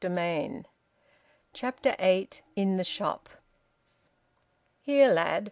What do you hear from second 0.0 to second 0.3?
VOLUME